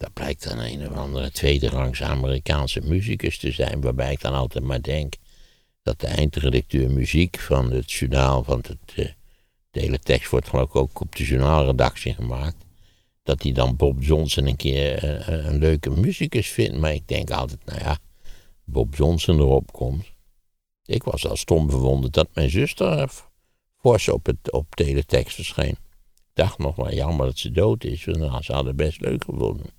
[0.00, 3.80] Dat blijkt dan een of andere tweede rangs Amerikaanse muzikus te zijn.
[3.80, 5.14] Waarbij ik dan altijd maar denk
[5.82, 8.94] dat de eindredacteur muziek van het journaal van het...
[8.94, 9.08] Eh,
[9.70, 12.56] de hele tekst wordt geloof ik ook op de journaalredactie gemaakt.
[13.22, 16.78] Dat hij dan Bob Johnson een keer een, een leuke muzikus vindt.
[16.78, 17.98] Maar ik denk altijd, nou ja,
[18.64, 20.06] Bob Johnson erop komt.
[20.84, 23.10] Ik was al stom verwonderd dat mijn zuster
[23.76, 25.76] fors op, het, op teletext verscheen.
[26.14, 29.78] Ik dacht nog wel jammer dat ze dood is, want ze hadden best leuk gevonden.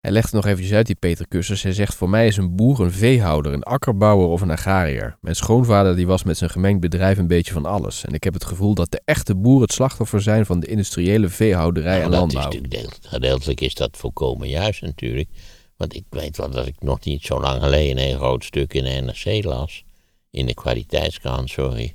[0.00, 1.62] Hij legt nog eventjes uit, die Peter Kussers.
[1.62, 5.16] Hij zegt, voor mij is een boer een veehouder, een akkerbouwer of een agrariër.
[5.20, 8.04] Mijn schoonvader die was met zijn gemengd bedrijf een beetje van alles.
[8.04, 11.28] En ik heb het gevoel dat de echte boeren het slachtoffer zijn van de industriële
[11.28, 12.50] veehouderij en landbouw.
[12.50, 15.28] Is gedeeltelijk is dat volkomen juist natuurlijk.
[15.76, 18.84] Want ik weet wel dat ik nog niet zo lang geleden een groot stuk in
[18.84, 19.84] de NRC las.
[20.30, 21.94] In de kwaliteitskrant, sorry.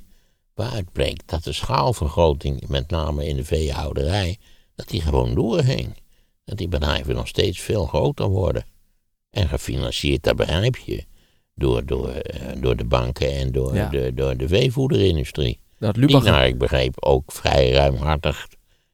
[0.54, 4.36] Waaruit bleek dat de schaalvergroting, met name in de veehouderij,
[4.74, 5.94] dat die gewoon doorging
[6.46, 8.64] dat die bedrijven nog steeds veel groter worden.
[9.30, 11.04] En gefinancierd, dat begrijp je,
[11.54, 15.58] door, door, eh, door de banken en door, de, door de veevoederindustrie.
[15.78, 16.22] Dat Lubach...
[16.22, 18.46] Die, naar ik begreep, ook vrij ruimhartig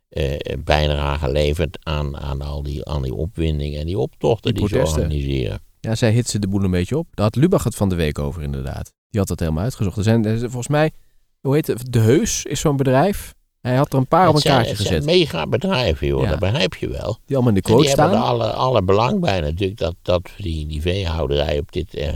[0.09, 4.79] eh, bijdrage levert aan, aan al die, aan die opwindingen en die optochten die, die
[4.79, 5.61] ze organiseren.
[5.81, 7.07] Ja, zij hitsen de boel een beetje op.
[7.15, 8.93] Daar had Lubach het van de week over, inderdaad.
[9.11, 9.97] Die had dat helemaal uitgezocht.
[9.97, 10.91] Er zijn volgens mij,
[11.41, 11.93] hoe heet het?
[11.93, 13.35] De Heus is zo'n bedrijf.
[13.63, 14.93] Hij had er een paar op een kaartje gezet.
[14.93, 16.29] Het zijn mega bedrijven, joh.
[16.29, 17.19] Dat begrijp je wel.
[17.27, 18.11] Die allemaal in de quote staan.
[18.11, 21.95] Die hebben er alle, alle belang bij natuurlijk dat, dat die, die veehouderij op dit
[21.95, 22.13] eh,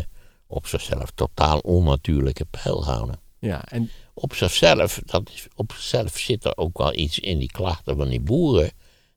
[0.46, 3.20] op zichzelf totaal onnatuurlijke pijl houden.
[3.38, 3.90] Ja, en...
[4.14, 8.09] Op zichzelf, dat is, op zichzelf zit er ook wel iets in die klachten van
[8.09, 8.70] die boeren.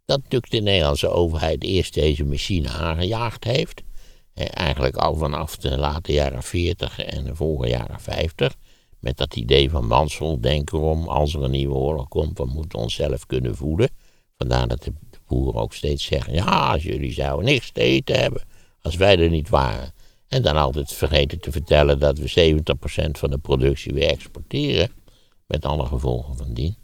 [0.05, 3.81] Dat natuurlijk de Nederlandse overheid eerst deze machine aangejaagd heeft.
[4.33, 8.55] Eh, eigenlijk al vanaf de late jaren 40 en de vroege jaren 50
[8.99, 12.79] met dat idee van Mansell, denk erom, als er een nieuwe oorlog komt, we moeten
[12.79, 13.89] onszelf kunnen voeden.
[14.37, 14.93] Vandaar dat de,
[15.27, 18.41] boeren ook steeds zeggen, ja, jullie zouden niks te eten hebben,
[18.81, 19.93] als wij er niet waren.
[20.27, 22.55] En dan altijd vergeten te vertellen dat we
[23.07, 24.91] 70% van de productie weer exporteren,
[25.47, 26.75] met alle gevolgen van dien.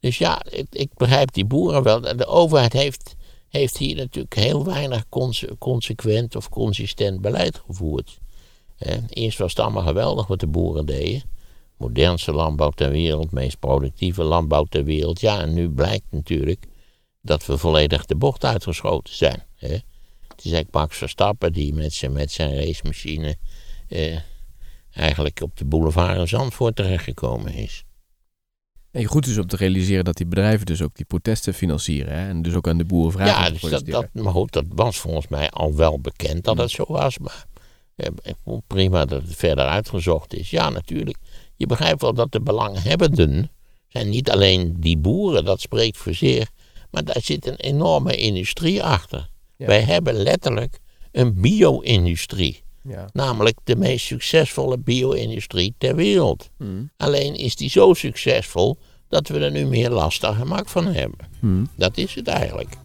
[0.00, 2.00] Dus ja, ik, ik begrijp die boeren wel.
[2.00, 3.14] De overheid heeft,
[3.48, 5.08] heeft hier natuurlijk heel weinig
[5.58, 8.18] consequent of consistent beleid gevoerd.
[9.08, 11.22] eerst was het allemaal geweldig wat de boeren deden
[11.80, 15.20] modernste landbouw ter wereld, meest productieve landbouw ter wereld.
[15.20, 16.66] Ja, en nu blijkt natuurlijk
[17.22, 19.42] dat we volledig de bocht uitgeschoten zijn.
[19.54, 19.72] Hè?
[20.28, 23.36] Het is eigenlijk Max Verstappen die met zijn, met zijn racemachine
[23.88, 24.18] eh,
[24.90, 27.84] eigenlijk op de boulevard in Zandvoort terechtgekomen is.
[28.90, 32.12] En goed is om te realiseren dat die bedrijven dus ook die protesten financieren.
[32.12, 32.28] Hè?
[32.28, 33.44] En dus ook aan de boeren vragen.
[33.44, 36.70] Ja, dus dat, dat, maar goed, dat was volgens mij al wel bekend dat het
[36.70, 37.18] zo was.
[37.18, 37.46] Maar
[37.96, 38.08] eh,
[38.66, 40.50] prima dat het verder uitgezocht is.
[40.50, 41.18] Ja, natuurlijk.
[41.60, 43.50] Je begrijpt wel dat de belanghebbenden
[43.88, 46.50] zijn niet alleen die boeren, dat spreekt voor zich,
[46.90, 49.28] maar daar zit een enorme industrie achter.
[49.56, 50.78] Wij hebben letterlijk
[51.12, 52.62] een bio-industrie.
[52.82, 53.08] Ja.
[53.12, 56.50] Namelijk de meest succesvolle bio-industrie ter wereld.
[56.56, 56.90] Hmm.
[56.96, 61.28] Alleen is die zo succesvol dat we er nu meer last en gemak van hebben.
[61.40, 61.68] Hmm.
[61.76, 62.76] Dat is het eigenlijk.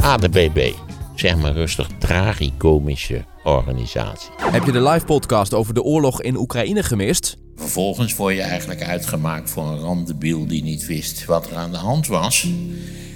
[0.00, 0.72] ADBB
[1.14, 4.30] zeg maar rustig, tragicomische organisatie.
[4.36, 7.36] Heb je de live podcast over de oorlog in Oekraïne gemist?
[7.56, 11.76] Vervolgens word je eigenlijk uitgemaakt voor een randebiel die niet wist wat er aan de
[11.76, 12.48] hand was.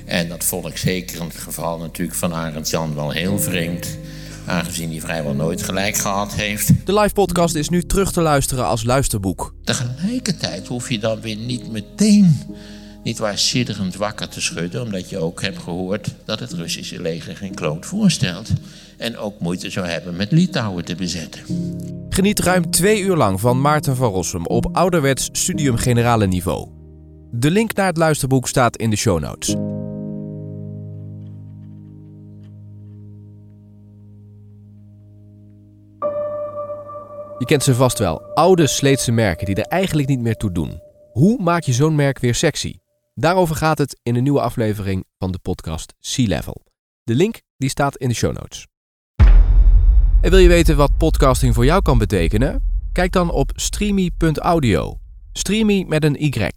[0.06, 3.98] En dat vond ik zeker in het geval natuurlijk van Arend Jan wel heel vreemd.
[4.46, 6.86] Aangezien hij vrijwel nooit gelijk gehad heeft.
[6.86, 9.54] De live podcast is nu terug te luisteren als luisterboek.
[9.64, 12.38] Tegelijkertijd hoef je dan weer niet meteen
[13.02, 17.36] niet waar sidderend wakker te schudden, omdat je ook hebt gehoord dat het Russische leger
[17.36, 18.50] geen kloot voorstelt.
[18.96, 21.40] En ook moeite zou hebben met Litouwen te bezetten.
[22.08, 26.68] Geniet ruim twee uur lang van Maarten van Rossum op ouderwets studium generale niveau.
[27.30, 29.56] De link naar het luisterboek staat in de show notes.
[37.38, 40.80] Je kent ze vast wel, oude Sleetse merken die er eigenlijk niet meer toe doen.
[41.12, 42.74] Hoe maak je zo'n merk weer sexy?
[43.20, 46.64] Daarover gaat het in een nieuwe aflevering van de podcast Sea Level.
[47.02, 48.66] De link die staat in de show notes.
[50.20, 52.62] En wil je weten wat podcasting voor jou kan betekenen?
[52.92, 54.98] Kijk dan op streamy.audio.
[55.32, 56.50] Streamy met een Y.